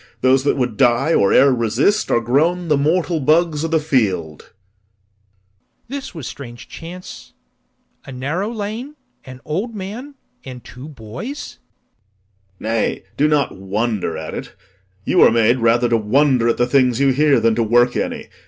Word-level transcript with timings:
Those 0.21 0.43
that 0.45 0.57
would 0.57 0.77
die 0.77 1.13
or 1.13 1.31
ere 1.31 1.51
resist 1.53 2.09
are 2.09 2.21
grown 2.21 2.69
The 2.69 2.75
mortal 2.75 3.19
bugs 3.19 3.63
o' 3.63 3.67
th' 3.67 3.79
field. 3.83 4.41
LORD. 4.41 4.45
This 5.89 6.15
was 6.15 6.25
strange 6.25 6.67
chance: 6.67 7.33
A 8.05 8.11
narrow 8.11 8.51
lane, 8.51 8.95
an 9.25 9.41
old 9.45 9.75
man, 9.75 10.15
and 10.43 10.63
two 10.63 10.89
boys. 10.89 11.59
POSTHUMUS. 11.59 11.59
Nay, 12.61 13.03
do 13.15 13.27
not 13.27 13.55
wonder 13.55 14.17
at 14.17 14.33
it; 14.33 14.55
you 15.05 15.21
are 15.21 15.29
made 15.29 15.59
Rather 15.59 15.87
to 15.89 15.97
wonder 15.97 16.47
at 16.49 16.57
the 16.57 16.65
things 16.65 16.99
you 16.99 17.09
hear 17.09 17.39
Than 17.39 17.53
to 17.53 17.61
work 17.61 17.95
any. 17.95 18.29